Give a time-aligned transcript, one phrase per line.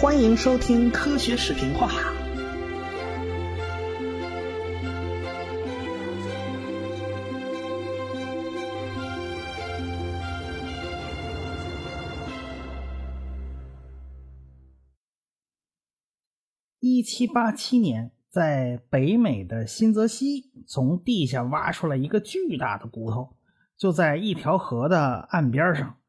[0.00, 1.90] 欢迎收听科学视频化。
[16.78, 23.36] 一七八七年，在北美的新泽西，从地下挖出来一个巨大的骨头，
[23.76, 25.99] 就在一条河的岸边上。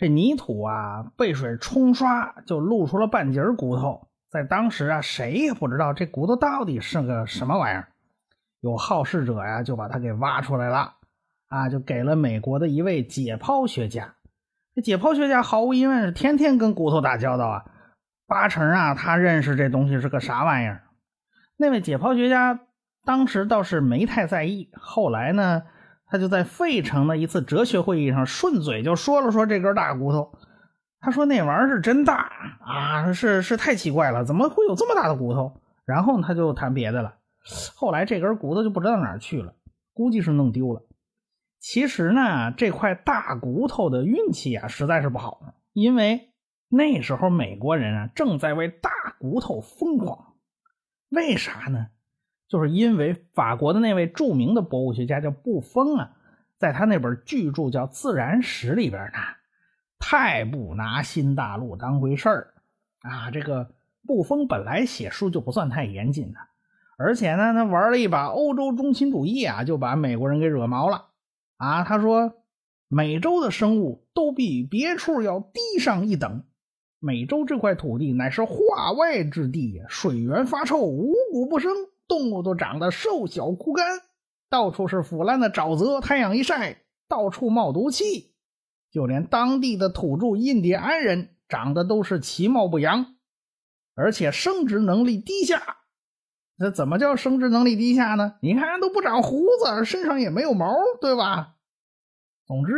[0.00, 4.08] 这泥土啊，被水冲刷，就露出了半截骨头。
[4.30, 7.88] 在当时啊，谁也不知道这骨头到底是个什么玩意儿。
[8.62, 10.94] 有好事者呀，就把它给挖出来了，
[11.48, 14.14] 啊，就给了美国的一位解剖学家。
[14.74, 17.64] 这解剖学家毫无疑问是天天跟骨头打交道啊，
[18.26, 20.80] 八成啊，他认识这东西是个啥玩意儿。
[21.58, 22.58] 那位解剖学家
[23.04, 25.64] 当时倒是没太在意，后来呢？
[26.10, 30.36] 他就在费城的一次哲学会议上顺嘴就说了说这根大骨头，
[31.00, 32.30] 他说那玩意儿是真大
[32.60, 35.60] 啊，是是太奇怪了，怎么会有这么大的骨头？
[35.84, 37.14] 然后他就谈别的了。
[37.74, 39.54] 后来这根骨头就不知道哪儿去了，
[39.94, 40.82] 估计是弄丢了。
[41.58, 45.40] 其实呢，这块大骨头的运气啊实在是不好，
[45.72, 46.32] 因为
[46.68, 50.34] 那时候美国人啊正在为大骨头疯狂，
[51.10, 51.86] 为啥呢？
[52.50, 56.16] 就是因为法国的那位著名的博物学家叫布封啊，
[56.58, 59.18] 在他那本巨著叫《自然史》里边呢，
[60.00, 62.54] 太不拿新大陆当回事儿
[63.02, 63.30] 啊！
[63.30, 63.70] 这个
[64.04, 66.40] 布封本来写书就不算太严谨的，
[66.98, 71.06] 而且呢，他玩了一把欧洲中心主义啊，就把美国人给惹毛了
[71.56, 71.84] 啊！
[71.84, 72.34] 他说，
[72.88, 76.42] 美洲的生物都比别处要低上一等，
[76.98, 81.70] 美洲这块土地乃是化外之地，水源发臭，五谷不生。
[82.10, 83.86] 动物都长得瘦小枯干，
[84.50, 88.34] 到处是腐烂的沼泽，太阳一晒，到处冒毒气。
[88.90, 93.14] 就连当地的土著印第安人长得都是其貌不扬，
[93.94, 95.76] 而且生殖能力低下。
[96.58, 98.34] 那怎么叫生殖能力低下呢？
[98.42, 101.54] 你看都不长胡子，身上也没有毛，对吧？
[102.44, 102.72] 总之，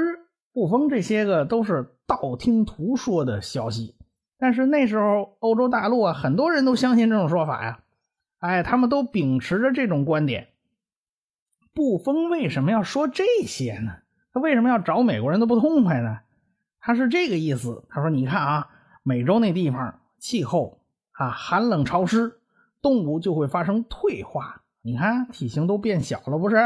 [0.52, 3.96] 布封这些个都是道听途说的消息。
[4.38, 7.82] 但是那时候欧洲大陆啊，很多人都相信这种说法呀。
[8.42, 10.48] 哎，他们都秉持着这种观点。
[11.72, 13.92] 布封为什么要说这些呢？
[14.32, 16.19] 他为什么要找美国人都不痛快呢？
[16.81, 17.84] 他是这个意思。
[17.88, 18.69] 他说：“你看啊，
[19.04, 20.81] 美洲那地方气候
[21.12, 22.41] 啊寒冷潮湿，
[22.82, 24.62] 动物就会发生退化。
[24.82, 26.56] 你看体型都变小了，不是？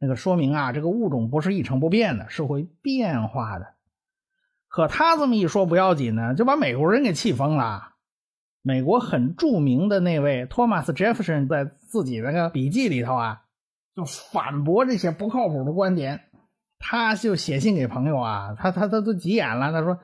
[0.00, 3.74] 那个说明啊，这个物种不是一成不变的，是会变化的。
[4.66, 7.86] 可他这么一说不要紧呢，就把美国人给气疯了。”
[8.62, 13.42] 美国很著名的那位托马斯·杰弗逊在自己那个笔记里头啊，
[13.96, 16.20] 就反驳这些不靠谱的观点。
[16.78, 19.72] 他就写信给朋友啊，他他他都急眼了。
[19.72, 19.98] 他说，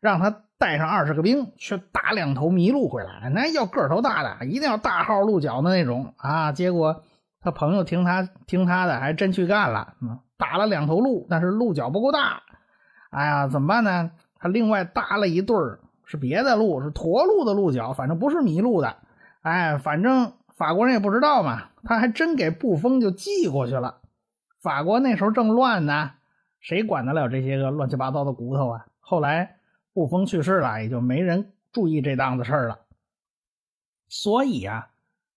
[0.00, 6.52] 让他带上二十个兵去打两头麋鹿回来，那要个头大的，一定要大号鹿角的那种啊。
[6.52, 7.02] 结果
[7.40, 9.94] 他朋友听他听他的，还真去干了，
[10.38, 12.42] 打了两头鹿，但是鹿角不够大。
[13.10, 14.10] 哎呀，怎么办呢？
[14.38, 15.80] 他另外搭了一对儿。
[16.04, 18.96] 是别的鹿，是驼鹿的鹿角，反正不是麋鹿的。
[19.42, 24.00] 哎，反正法国人也不知道嘛，他还真给布封就寄过去了。
[24.60, 26.12] 法国那时候正乱呢，
[26.60, 28.86] 谁管得了这些个乱七八糟的骨头啊？
[29.00, 29.56] 后来
[29.92, 32.80] 布封去世了，也就没人注意这档子事儿了。
[34.08, 34.88] 所以啊，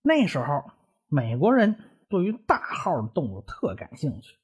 [0.01, 0.63] 那时候
[1.07, 1.75] 美国人
[2.07, 4.35] 对于大号的动物特感兴趣。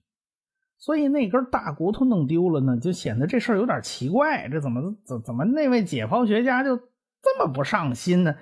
[0.83, 4.49] 所以那根大骨头弄丢了呢，就显得这事儿有点奇怪。
[4.49, 8.35] 这怎么怎怎么那位解剖学家就这么不上心呢？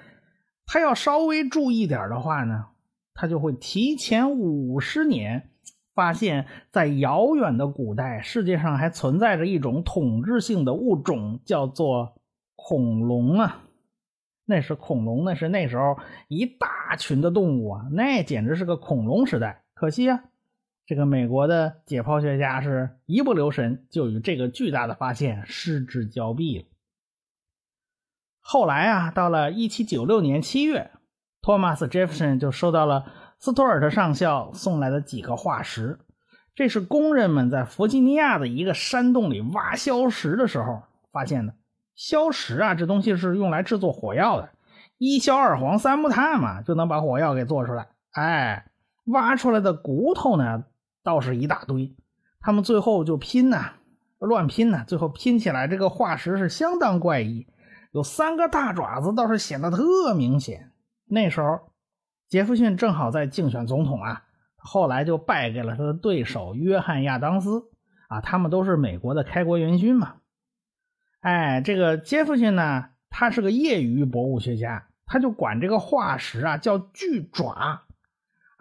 [0.65, 2.65] 他要稍微注意点的话呢，
[3.13, 5.51] 他就会提前五十年
[5.93, 12.15] 发现，在遥远的古代，世界上还存在着一种统治性的物种，叫做
[12.55, 13.65] 恐龙啊。
[14.45, 15.95] 那是恐龙，那是那时候
[16.27, 19.63] 一大群的动物啊，那简直是个恐龙时代。
[19.75, 20.23] 可惜啊。
[20.91, 26.65] 这个美国的解剖学家是一不留神，就与这个巨大的发现失之交臂了。
[28.41, 30.91] 后来啊，到了1796年7月，
[31.41, 33.05] 托马斯·杰弗逊就收到了
[33.39, 35.97] 斯图尔特上校送来的几个化石。
[36.55, 40.83] 这是工人们在弗吉尼亚的一个山洞里挖硝石的时候
[41.13, 41.53] 发现的。
[41.95, 44.49] 硝石啊，这东西是用来制作火药的，
[44.97, 47.87] 一硝二黄三木炭嘛，就能把火药给做出来。
[48.11, 48.65] 哎，
[49.05, 50.65] 挖出来的骨头呢？
[51.03, 51.95] 倒是一大堆，
[52.39, 53.73] 他们最后就拼呐，
[54.19, 57.47] 乱拼呐，最后拼起来这个化石是相当怪异，
[57.91, 60.71] 有三个大爪子，倒是显得特明显。
[61.05, 61.71] 那时候，
[62.29, 64.23] 杰弗逊正好在竞选总统啊，
[64.55, 67.69] 后来就败给了他的对手约翰亚当斯
[68.07, 70.15] 啊，他们都是美国的开国元勋嘛。
[71.19, 77.83] 哎，这个杰弗逊呢，他是个业余博物学家，他就管这个化石啊叫巨爪，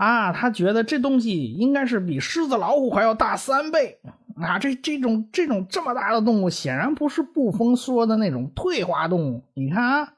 [0.01, 4.01] 啊，他觉得这东西应该是比狮子、老虎还要大三倍
[4.37, 4.59] 啊！
[4.59, 9.45] 这这种这种这么大的动物，显然不是布封说的那种退化动物。
[9.53, 10.15] 你看啊，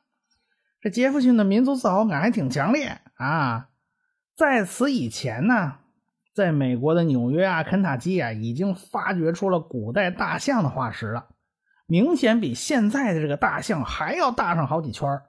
[0.81, 3.71] 这杰弗逊的民族自豪感还挺强烈啊！
[4.37, 5.79] 在此以前呢，
[6.33, 11.27] 在美国的纽约啊、肯塔基啊，已经发掘出了古代大象的化石了。
[11.87, 15.23] 明显比现在的这个大象还要大上好几圈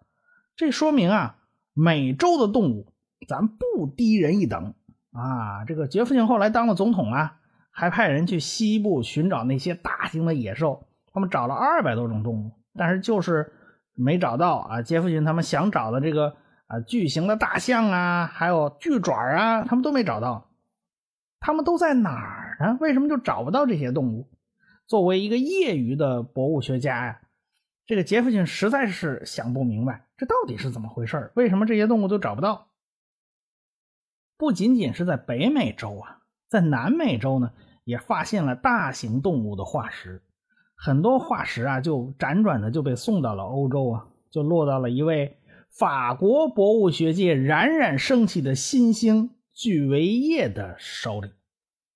[0.56, 1.38] 这说明啊，
[1.74, 2.93] 美洲的动物
[3.28, 4.74] 咱不低人一等
[5.12, 5.66] 啊。
[5.66, 7.38] 这个杰弗逊后来当了总统啊，
[7.72, 13.52] 还派人去西部寻找那些大型的野兽，他们找了二百多种动物，但是就是
[13.94, 14.82] 没找到啊。
[14.82, 16.36] 杰弗逊他们想找的这个
[16.68, 20.50] 啊巨型的大象啊，还有巨爪啊，他们都没找到。
[21.40, 22.78] 他们都在哪儿呢？
[22.80, 24.30] 为什么就找不到这些动物？
[24.88, 27.20] 作为一个业余的博物学家呀，
[27.86, 32.68] 这个杰弗逊实在是想不明白，这到底是怎么回事为什么这些动物都找不到？
[34.38, 36.20] 不仅仅是在北美洲啊，
[36.50, 37.52] 在南美洲呢，
[37.84, 40.22] 也发现了大型动物的化石，
[40.76, 45.38] 很多化石啊，就辗转的就被送到了欧洲啊，就落到了一位
[45.70, 51.32] 法国博物学界冉冉升起的新星巨维叶的手里。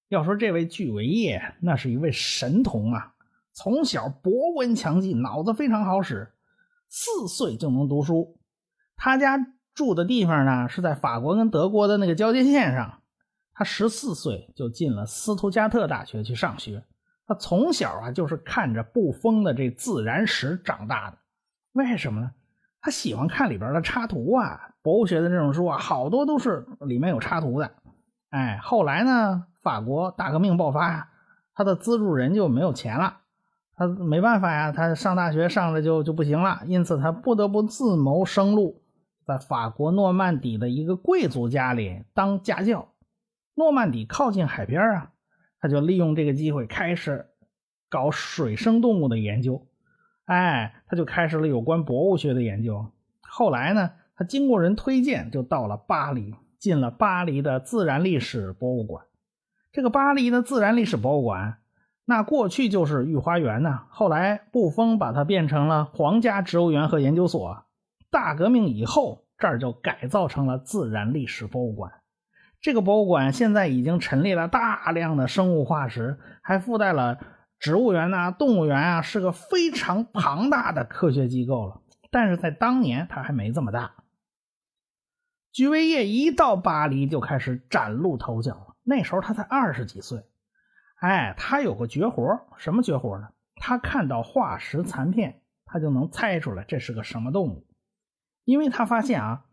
[0.10, 3.14] 要说这位巨维叶，那是一位神童啊！
[3.52, 6.32] 从小博闻强记，脑子非常好使，
[6.88, 8.40] 四岁就能读书。
[8.96, 9.38] 他家
[9.78, 13.00] 住的地方呢，是在法国跟德国的那个交界线上。
[13.54, 16.84] 他十四岁就进了斯图加特大学去上学。
[17.28, 21.18] 他从小啊，就是看着布封的这自然史长大的。
[21.74, 22.32] 为什么呢？
[22.82, 27.72] 他喜欢看里边的插图啊，博物学的这种书啊，好多都是里面有插图的。
[28.32, 29.46] 哎，后来呢？
[29.62, 31.10] 法国大革命爆发呀，
[31.54, 33.18] 他的资助人就没有钱了，
[33.76, 38.82] 他没办法呀，他上大学上着就就不行了，因此他不得不自谋生路，
[39.28, 42.94] 在法国诺曼底的一个贵族家里当家教。
[43.56, 45.12] 诺曼底靠近海边啊，
[45.60, 47.26] 他就利用这个机会开始
[47.90, 49.68] 搞水生动物的研究，
[50.24, 52.86] 哎，他就开始了有关博物学的研究。
[53.20, 59.04] 后来呢，他经过人推荐，就到了巴黎，进了巴黎的自然历史博物馆。
[59.74, 61.58] 这个巴黎的自然历史博物馆，
[62.06, 63.82] 那过去就是御花园呢。
[63.90, 67.66] 后来布封把它变成了皇家植物园和研究所。
[68.10, 71.92] 大革命以后，这儿就改造成了自然历史博物馆。
[72.60, 77.20] 这个博物馆现在已经陈列了大量的生物化石，还附带了
[77.60, 81.82] 植物园呐、动物园啊，是个非常庞大的科学机构了。
[82.10, 83.92] 但是在当年，它还没这么大。
[85.52, 88.76] 居维叶一到巴黎，就开始崭露头角了。
[88.84, 90.24] 那时候他才二十几岁，
[91.00, 93.28] 哎，他有个绝活，什么绝活呢？
[93.60, 97.67] 他看到化石残片，他就能猜出来这是个什么动物，
[98.48, 99.44] 因为他发现啊，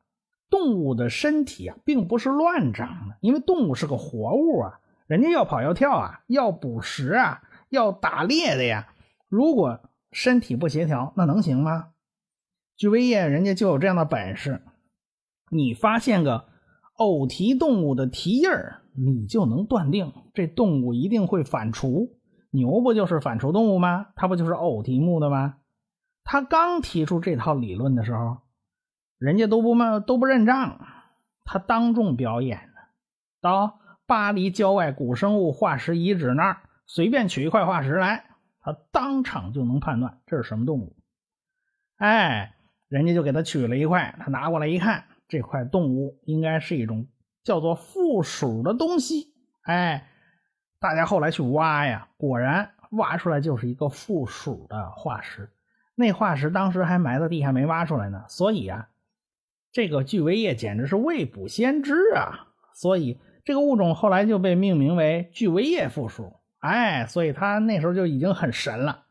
[0.49, 8.87] 动物的身体啊并不是乱长的，因为动物是个活物啊，人家要跑要跳啊，要捕食啊，要打猎的呀，
[9.29, 9.81] 如果
[10.12, 11.88] 身体不协调，那能行吗？
[12.76, 14.62] 巨威叶人家就有这样的本事，
[15.50, 16.47] 你发现个
[16.99, 18.81] 偶蹄动物的蹄印儿。
[18.97, 22.11] 你就能断定这动物一定会反刍，
[22.50, 24.06] 牛不就是反刍动物吗？
[24.14, 25.56] 它不就是偶蹄目的吗？
[26.23, 28.37] 他刚提出这套理论的时候，
[29.25, 30.87] 人家都不嘛都不认账，
[31.45, 32.81] 他当众表演呢，
[33.40, 38.26] 到巴黎郊外古生物化石遗址那儿随便取一块化石来，
[38.61, 40.97] 他当场就能判断这是什么动物。
[41.97, 42.54] 哎，
[42.88, 47.07] 人家就给他取了一块，他拿过来一看，这块动物应该是一种。
[47.43, 50.09] 叫做附属的东西，哎，
[50.81, 55.50] 大家后来去挖呀，果然挖出来就是一个附属的化石。
[55.95, 58.88] 那化石当时还埋在地下没挖出来呢，所以啊，
[59.75, 62.47] 这个巨维叶简直是未卜先知啊！
[62.75, 66.33] 所以这个物种后来就被命名为巨维叶附属。
[66.61, 69.07] 哎，所以他那时候就已经很神了。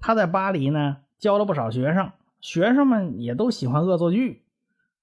[0.00, 4.42] 他在巴黎呢教了不少学生，学生们也都喜欢恶作剧。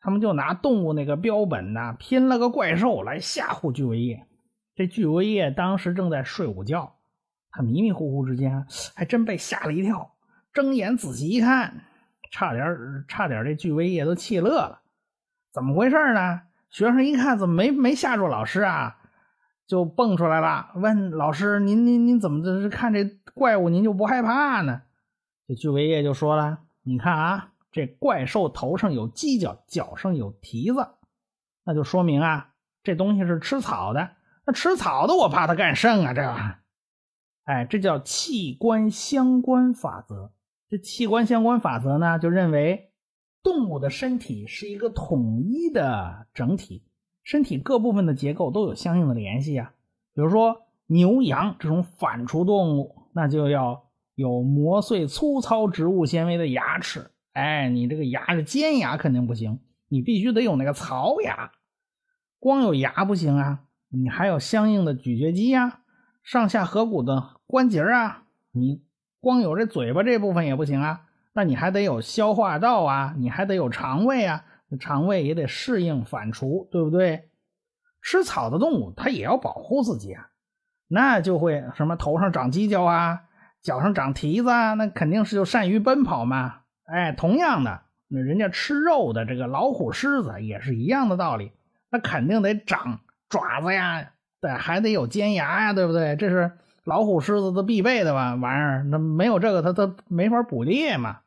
[0.01, 4.27] 他们就拿动物那个标本呐，拼了个怪兽来吓唬巨维叶。
[4.75, 6.95] 这巨维叶当时正在睡午觉，
[7.49, 10.11] 他迷迷糊糊之间还真被吓了一跳。
[10.51, 11.85] 睁眼仔细一看，
[12.35, 14.81] 差点差点这巨维叶都气乐了。
[15.53, 16.41] 怎么回事呢？
[16.69, 18.97] 学生一看怎么没没吓住老师啊，
[19.65, 24.81] 就蹦出来了，问老师：“您您您怎么这是看这怪物您就不害怕呢？”
[25.47, 30.87] 这巨维叶就说了：“你看啊。”这怪兽头上有犄角，脚上有蹄子，
[31.63, 32.51] 那就说明啊，
[32.83, 34.11] 这东西是吃草的。
[34.45, 36.13] 那吃草的，我怕它干甚啊？
[36.13, 36.21] 这，
[37.45, 40.31] 哎，这叫器官相关法则。
[40.69, 42.89] 这器官相关法则呢，就认为
[43.43, 46.83] 动物的身体是一个统一的整体，
[47.23, 49.73] 身体各部分的结构都有相应的联系啊。
[50.13, 57.11] 比如说牛羊这种反刍动物，那就要有磨碎粗糙植物纤维的牙齿。
[57.33, 61.51] 哎，你这个牙是尖牙肯定不行，你必须得有那个槽牙。
[62.39, 65.81] 光有牙不行啊，你还有相应的咀嚼肌呀，
[66.23, 68.23] 上下颌骨的关节啊。
[68.51, 68.81] 你
[69.25, 71.01] 光有这嘴巴这部分也不行啊，
[71.33, 74.45] 那你还得有消化道啊，你还得有肠胃啊，
[74.79, 77.27] 肠胃也得适应反刍，对不对？
[78.03, 80.27] 吃草的动物它也要保护自己啊，
[80.87, 83.23] 那就会什么头上长犄角啊，
[83.63, 86.59] 脚上长蹄子啊，那肯定是就善于奔跑嘛。
[86.85, 91.51] 哎，同样的，那人家吃肉的这个老虎、狮子也是一样的道理，
[91.89, 96.15] 那肯定得长爪子呀，对，还得有尖牙呀，对不对？
[96.15, 96.51] 这是
[96.85, 101.21] 老虎、狮子都必备的吧玩意儿，那没有这个，它它没法捕猎嘛。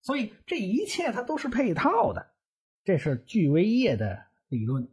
[0.00, 2.28] 所以这一切它都是配套的，
[2.84, 4.88] 这是巨维叶的理论。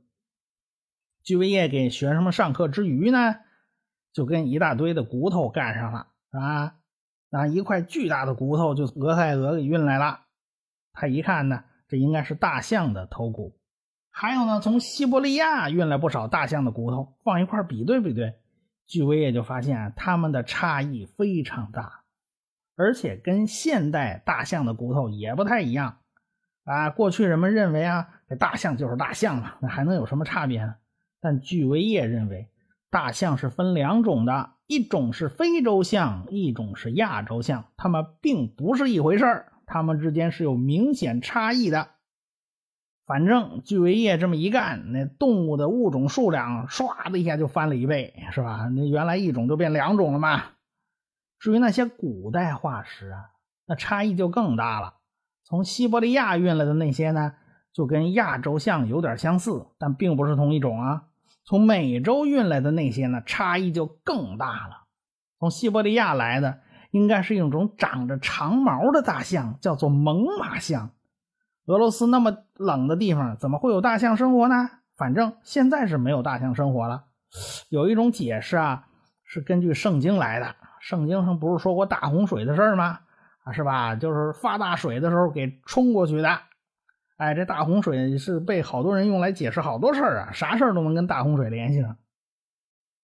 [1.23, 3.35] 巨维叶给学生们上课之余呢，
[4.11, 6.75] 就跟一大堆的骨头干上了，是吧？
[7.29, 10.21] 啊，一块巨大的骨头就俄亥俄给运来了。
[10.93, 13.59] 他一看呢，这应该是大象的头骨。
[14.09, 18.39] 还有呢，从西伯利亚运来不少大象的骨头，放一块比对比对，
[18.87, 22.03] 巨威也就发现它们的差异非常大，
[22.75, 25.97] 而且跟现代大象的骨头也不太一样。
[26.63, 30.75] 啊，过去人们认为啊，这大象就是大象嘛，那还能有什么差别呢？
[31.19, 32.49] 但巨维叶认为，
[32.89, 34.51] 大象是分两种的。
[34.67, 41.89] 一种是非洲象，一种是亚洲象，它们并不是一回事儿，它们之间是有明显差异的。
[43.05, 48.67] 反正巨维叶这么一干，那动物的物种数量唰的一下就翻了一倍，是吧？
[48.75, 50.41] 那原来一种就变两种了嘛。
[51.37, 53.29] 至于那些古代化石啊，
[53.67, 54.95] 那差异就更大了。
[55.43, 57.33] 从西伯利亚运来的那些呢，
[57.71, 61.03] 就跟亚洲象有点相似，但并不是同一种啊。
[61.43, 64.85] 从美洲运来的那些呢，差异就更大了。
[65.37, 70.89] 从西伯利亚来的应该是一种长着长毛的大象，叫做猛犸象。
[71.65, 74.69] 俄罗斯那么冷的地方，怎么会有大象生活呢？
[74.95, 77.05] 反正现在是没有大象生活了。
[77.69, 78.87] 有一种解释啊，
[79.23, 80.55] 是根据圣经来的。
[80.79, 82.99] 圣经上不是说过大洪水的事吗？
[83.43, 83.95] 啊，是吧？
[83.95, 86.39] 就是发大水的时候给冲过去的。
[87.17, 91.97] 哎，这大洪水是被好多人用来解释好多事儿啊，啥事儿都能跟大洪水联系上。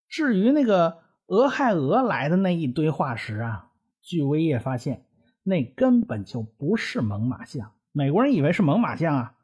[0.08, 3.70] 至于那个俄亥俄来的那一堆化石啊，
[4.02, 5.06] 据维叶发现，
[5.44, 7.72] 那根本就不是猛犸象。
[7.92, 9.36] 美国人以为是猛犸象啊，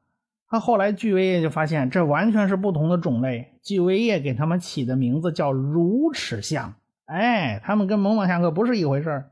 [0.48, 3.60] 他后来据维叶就发现，这完全是不同的种类。
[3.62, 6.76] 据维叶给他们起的名字叫乳齿象，
[7.06, 9.32] 哎，他们跟猛犸象可不是一回事儿。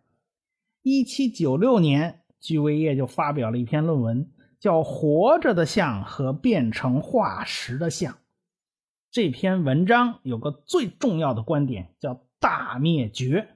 [0.81, 4.29] 一七九六年，据维叶就发表了一篇论文。
[4.57, 8.17] 叫活着的象和变成化石的象，
[9.12, 13.50] 这篇文章有个最重要的观点，叫大灭绝。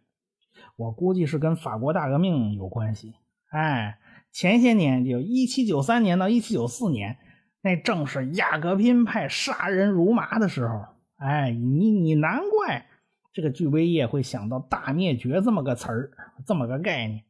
[0.75, 3.15] 我估计是跟法国大革命有关系。
[3.49, 3.97] 哎，
[4.31, 7.17] 前些年就一七九三年到一七九四年，
[7.61, 10.85] 那正是雅各宾派杀人如麻的时候。
[11.17, 12.87] 哎，你你难怪
[13.33, 16.11] 这个巨维叶会想到大灭绝这么个词儿，
[16.45, 17.23] 这么个概念。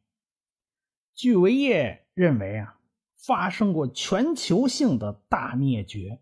[1.14, 2.76] 巨维叶认为啊。
[3.26, 6.20] 发生过全球性的大灭绝，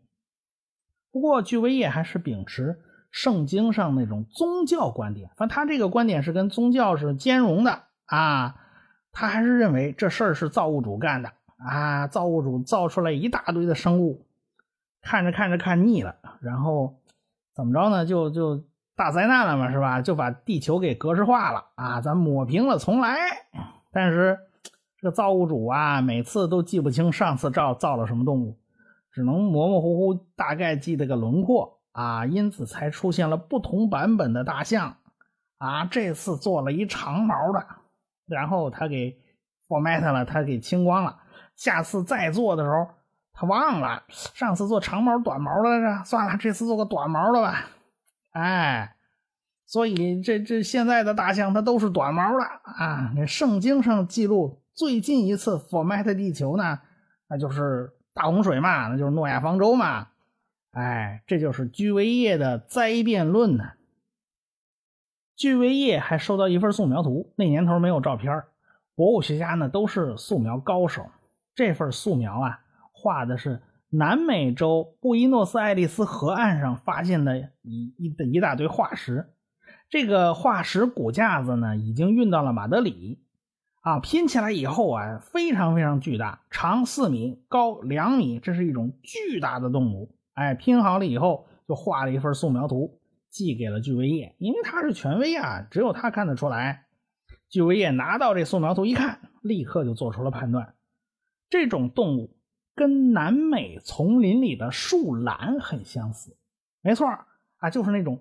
[1.13, 2.81] 不过居维叶还是秉持
[3.13, 8.57] 圣经上那种宗教观点，反正他这个观点是跟宗教是兼容的啊。
[9.13, 14.25] 他还是认为这事儿是造物主干的啊，造物主造出来一大堆的生物，
[15.03, 16.97] 看着看着看腻了，然后
[17.55, 18.07] 怎么着呢？
[18.07, 18.65] 就就
[18.97, 20.01] 大灾难了嘛，是吧？
[20.01, 23.17] 就把地球给格式化了啊，咱抹平了重来。
[23.93, 24.39] 但是。
[25.01, 28.59] 这个造物主啊，每次都记不清上次造造了什么动物，
[29.13, 34.97] 只能模模糊糊大概记得个轮廓啊，因此才出现了不同版本的大象
[35.59, 35.85] 啊。
[35.85, 37.65] 这次做了一长毛的，
[38.29, 39.17] 然后他给
[39.67, 41.17] format 了，他给清光了。
[41.57, 42.87] 下次再做的时候，
[43.33, 47.67] 他忘了上次做长毛短毛的来着，算了，这次做个短毛的吧。
[48.33, 48.95] 哎，
[49.67, 53.13] 所以这这现在的大象它都是短毛的啊。
[53.17, 54.63] 那圣经上记录。
[54.75, 56.79] 最近一次 format 地球呢，
[57.29, 60.07] 那就是大洪水嘛，那就是诺亚方舟嘛。
[60.71, 63.65] 哎，这就是居维叶的灾变论呢。
[65.39, 68.43] 据维叶还收到一份素描图，那年头没有照片，
[68.97, 71.07] 博物学家呢都是素描高手。
[71.55, 72.59] 这份素描啊，
[72.91, 79.33] 画的是南美洲布宜诺斯艾利斯河岸上发现的一一一大堆化石。
[79.89, 83.23] 这个化石骨架子呢，已经运到了马德里。
[83.83, 90.13] 啊，拼起来以后啊，非常非常巨大，长四米，高两米，这是一种巨大的动物。
[90.35, 92.98] 哎，拼好了以后，就画了一份素描图，
[93.31, 96.87] 寄给了巨维叶，因为他是权威啊，只有他看得出来。
[97.49, 100.75] 巨维叶拿到这素描图一看，立刻就做出了判断，
[101.49, 102.37] 这种动物
[102.75, 106.37] 跟南美丛林里的树懒很相似。
[106.83, 107.07] 没错
[107.57, 108.17] 啊，就是那种《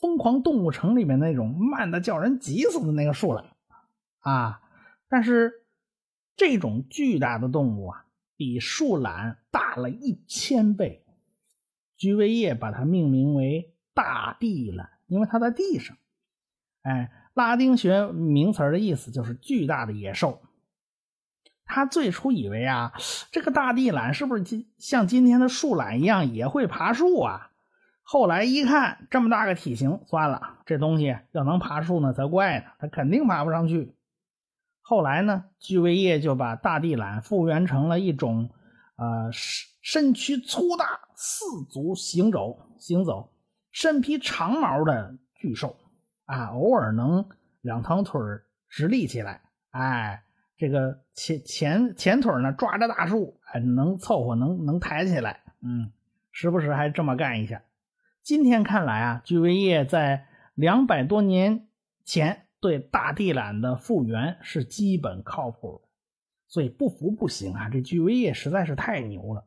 [0.00, 3.44] 疯狂动物城》里面那种慢的叫人急死的那个树懒
[4.20, 4.62] 啊。
[5.08, 5.52] 但是
[6.34, 11.04] 这种巨大的动物啊，比树懒大了一千倍。
[11.96, 15.96] 居维叶把它命名为大地懒，因为它在地上。
[16.82, 20.42] 哎，拉丁学名词的意思就是巨大的野兽。
[21.64, 22.92] 他最初以为啊，
[23.32, 27.50] 这个大地懒是不是今像今天的树懒一样也会爬树啊？
[28.02, 33.96] 后来一看，这么大个体型，算了，这东西要能爬树呢才怪呢，它肯定爬不上去。
[34.80, 38.50] 后来呢，居维叶就把大地懒复原成了一种，
[38.94, 43.32] 呃，身身躯粗大、四足行走、行走、
[43.76, 45.76] 身披长毛的巨兽
[46.24, 47.28] 啊，偶尔能
[47.60, 48.18] 两条腿
[48.70, 50.22] 直立起来，哎，
[50.56, 55.92] 这个前前前腿呢抓着大树，还能凑合，能能抬起来，嗯，
[56.32, 57.64] 时不时还这么干一下。
[58.22, 61.68] 今天看来啊，巨维叶在两百多年
[62.02, 62.44] 前。
[62.58, 65.88] 对大地懒的复原是基本靠谱的，
[66.48, 67.68] 所以不服不行啊！
[67.68, 69.44] 这巨维叶实在是太牛了，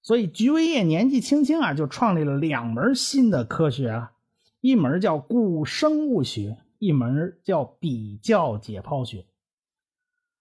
[0.00, 4.12] 所以居维叶年纪轻轻啊，就创立了两门新的科学啊，
[4.60, 9.26] 一门叫古生物学，一门叫比较解剖学。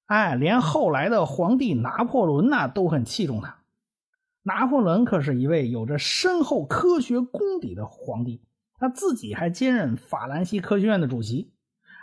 [0.05, 3.57] 哎，连后来的皇帝拿破仑呐都很器重他。
[4.43, 8.41] 拿破仑可是一位有着深厚科学功底的皇帝，
[8.79, 11.51] 他自己还兼任法兰西科学院的主席。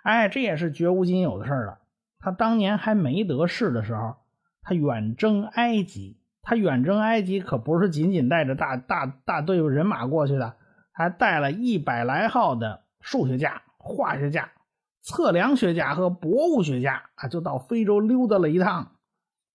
[0.02, 1.78] 哎，这也是绝无仅有的事了。
[2.18, 4.16] 他当年还没得势的时候，
[4.60, 6.18] 他远征埃及。
[6.44, 10.54] 他远征埃及可不是仅仅带着大大大队伍人马过去的，
[10.92, 14.52] 还带了一百来号的数学家、化学家、
[15.02, 18.92] 测量学家和博物学家啊，就到非洲溜达了一趟。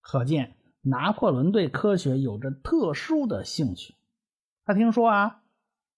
[0.02, 3.94] 可见拿破仑对科学有着特殊的兴趣。
[4.66, 5.42] 他听说啊，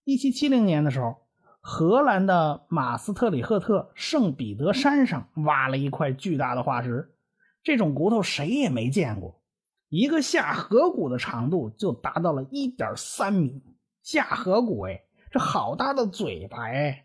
[0.05, 1.17] 一七七零年的时候。
[1.65, 7.15] 荷兰的马斯特里赫特圣彼得山上挖了一块巨大的化石，
[7.63, 9.41] 这种骨头谁也没见过，
[9.93, 13.63] 一个下颌骨的长度就达到了一点三米。
[14.03, 17.05] 下颌骨，哎，这好大的嘴巴哎！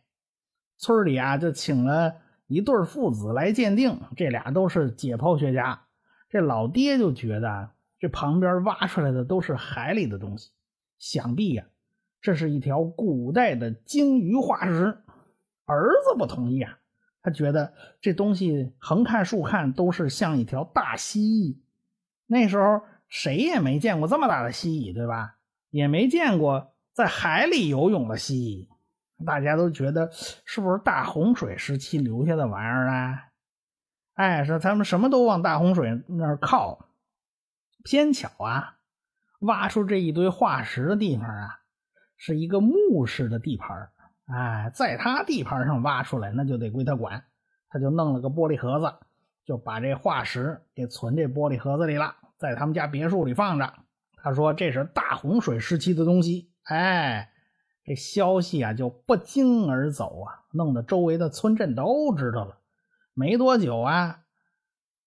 [0.78, 2.16] 村里啊，就请了
[2.48, 5.82] 一对父子来鉴定，这俩都是解剖学家。
[6.30, 10.52] 这老爹就觉得这旁边挖出来的都是海里的东西，
[10.98, 11.66] 想必呀。
[12.22, 14.98] 这是一条古代的鲸鱼化石，
[15.66, 16.80] 儿子不同意啊，
[17.22, 21.58] 他觉得这东西横看竖看都是像一条大蜥蜴。
[22.28, 25.38] 那时候谁也没见过这么大的蜥蜴，对吧？
[25.70, 33.24] 也没见过在海里游泳的蜥蜴，大家都觉得是不是大洪水时期留下的玩意儿啊？
[34.14, 36.90] 哎，说他们什么都往大洪水那儿靠，
[37.84, 38.78] 偏巧啊，
[39.40, 41.60] 挖出这一堆化石的地方啊。
[42.20, 43.92] 是一个墓室的地盘
[44.26, 47.24] 哎，在他地盘上挖出来，那就得归他管。
[47.70, 49.07] 他就弄了个玻璃盒子，
[49.48, 53.74] 就把这化石给存这玻璃盒子里了，在他们家别墅里放着。
[54.18, 56.52] 他说这是大洪水时期的东西。
[56.64, 57.32] 哎，
[57.86, 62.58] 这消息啊就不胫而走啊，弄得周围的村镇都知道了。
[63.14, 64.20] 没多久啊，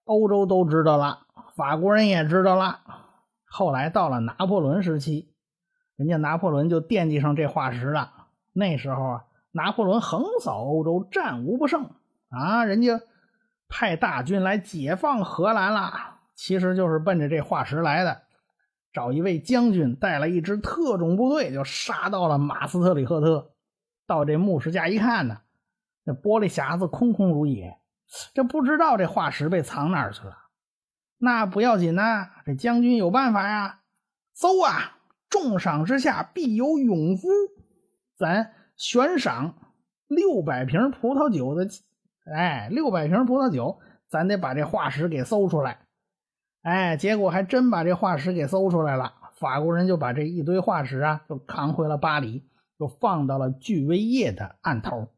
[0.05, 2.81] 欧洲都知道了，法国人也知道了。
[3.45, 5.35] 后来到了拿破仑时期。
[5.97, 8.11] 人家拿破仑就惦记上这化石了。
[8.55, 11.91] 那时候啊，拿破仑横扫欧洲，战无不胜
[12.31, 12.65] 啊！
[12.65, 13.03] 人家
[13.71, 18.23] 派大军来解放荷兰了，其实就是奔着这化石来的。
[18.93, 23.53] 找一位将军带了一支特种部队，就杀到了马斯特里赫特。
[24.07, 25.39] 到这牧师家一看呢，
[26.05, 27.79] 那玻璃匣子空空如也，
[28.35, 30.37] 这不知道这化石被藏哪儿去了。
[31.19, 33.81] 那不要紧呐，这将军有办法呀，
[34.35, 34.97] 搜啊！
[35.29, 37.29] 重赏之下必有勇夫，
[38.17, 39.55] 咱悬赏
[40.09, 41.69] 六百瓶葡萄酒的，
[42.33, 45.87] 哎，六百瓶葡萄酒，咱得把这化石给搜出来。
[46.63, 49.15] 哎，结果还真把这化石给搜出来了。
[49.37, 52.45] 法国人就把这一堆化石啊，就扛回了巴黎，
[52.79, 55.09] 就放到了巨威业的案头。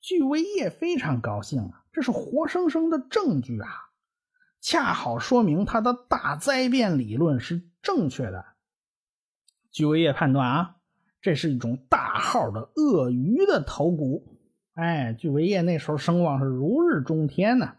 [0.00, 3.68] 巨威业非常高兴啊，这是活生生的证据啊，
[4.60, 8.44] 恰好说明他的大灾变理论是正确的。
[9.70, 10.76] 巨威业判断啊，
[11.22, 14.36] 这是一种大号的鳄鱼的头骨。
[14.74, 17.74] 哎，巨维叶那时候声望是如日中天呐。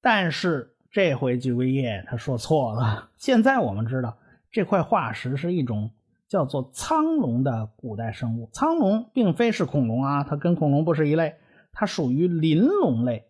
[0.00, 3.10] 但是这回巨龟叶他说错了。
[3.16, 4.18] 现在我们知道
[4.50, 5.90] 这块化石是一种
[6.26, 8.48] 叫做苍龙的古代生物。
[8.52, 11.36] 苍龙并非是恐龙啊，它跟恐龙不是一类，
[11.72, 13.26] 它属于鳞龙类。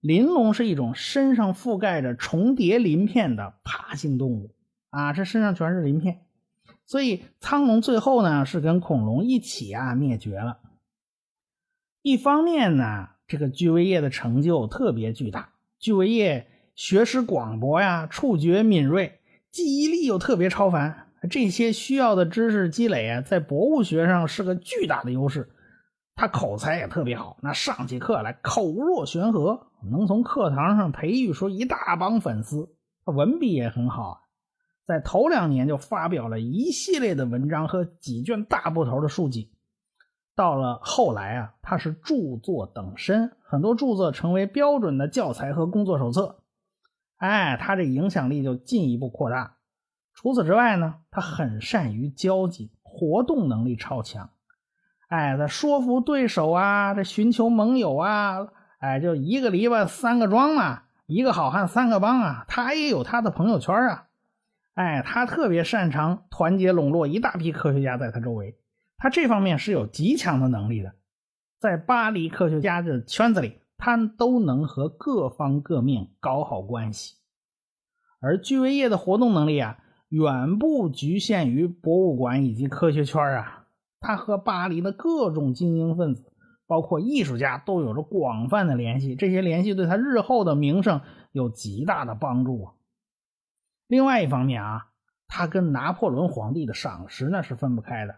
[0.00, 4.54] 鳞龙是一种身上覆盖着重叠鳞片的爬行动物
[4.90, 6.20] 啊，这身上全是鳞片，
[6.86, 10.58] 所以苍龙最后呢是跟恐龙一起啊灭绝了。
[12.02, 25.50] 一方面呢，这个巨维叶的成就特别巨大，巨维叶学识广博呀，触觉敏锐，记忆力又特别超凡，这些需要的知识积累啊，在博物学上是个巨大的优势。
[26.14, 32.74] 他口才也特别好，那上起课来口若悬河，能从课堂上培育出一大帮粉丝。
[33.04, 34.22] 他文笔也很好，
[34.86, 39.50] 在头两年就发表了一系列的文章和几卷大部头的书籍。
[40.40, 46.38] 到了后来啊，他是著作等身，很多著作成为标准的教材和工作手册。
[47.18, 49.56] 哎，他这影响力就进一步扩大。
[50.14, 54.30] 除此之外呢，他很善于交际，活动能力超强。
[55.08, 58.48] 哎，他说服对手啊，这寻求盟友啊，
[58.78, 62.46] 哎，就一个篱笆三个桩嘛，一个好汉三个帮啊。
[62.48, 64.06] 他也有他的朋友圈啊，
[64.72, 68.56] 哎，他特别擅长团结笼络一大批科学家在他周围，
[69.00, 70.92] 他这方面是有极强的能力的。
[71.58, 77.16] 在巴黎科学家的圈子里，他都能和各方各面搞好关系。
[78.20, 79.78] 而居维叶的活动能力啊，
[80.10, 83.66] 远不局限于博物馆以及科学圈啊。
[84.00, 86.30] 他和巴黎的各种精英分子，
[86.66, 89.14] 包括艺术家，都有着广泛的联系。
[89.14, 91.00] 这些联系对他日后的名声
[91.32, 92.74] 有极大的帮助啊。
[93.86, 94.88] 另外一方面啊，
[95.26, 98.16] 他跟拿破仑皇帝的赏识那是分不开的。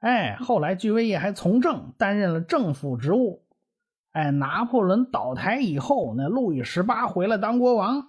[0.00, 3.44] 哎，后来居维叶还从政，担任了政府职务。
[4.12, 8.08] 哎，拿破仑倒台以后，那路易十八回来当国王，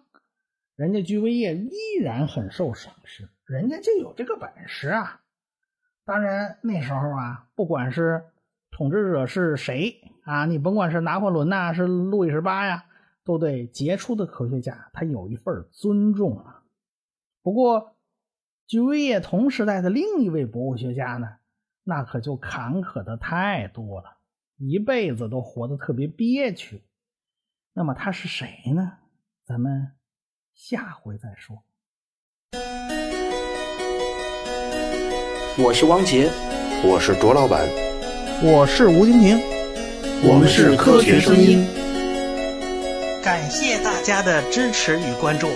[0.76, 5.22] 人家居维叶依然很受赏识，人家就有这个本事啊。
[6.04, 8.24] 当然，那时候啊，不管是
[8.72, 12.86] 统治者是谁啊，你甭管是拿破仑呐，是路易十八呀，
[13.24, 16.64] 都对杰出的科学家他有一份尊重啊。
[17.44, 17.96] 不过，
[18.66, 21.36] 居维叶同时代的另一位博物学家呢，
[21.84, 24.18] 那可就坎坷的太多了，
[24.58, 26.84] 一辈子都活得特别憋屈。
[27.74, 29.00] 那么他是谁呢？
[29.46, 29.94] 咱们
[30.54, 31.64] 下回再说。
[35.58, 36.30] 我是汪杰，
[36.84, 37.68] 我是卓老板，
[38.44, 39.40] 我是吴金平，
[40.24, 41.66] 我们是科学声音。
[43.24, 45.48] 感谢大家的支持与关注。